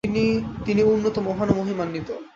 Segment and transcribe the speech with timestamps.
[0.65, 2.09] তিনি উন্নত, মহান ও মহিমান্বিত।